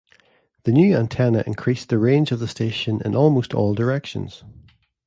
The 0.63 0.71
new 0.71 0.97
antenna 0.97 1.43
increased 1.45 1.89
the 1.89 1.99
range 1.99 2.31
of 2.31 2.39
the 2.39 2.47
station 2.47 3.01
in 3.05 3.15
almost 3.15 3.53
all 3.53 3.75
directions. 3.75 4.43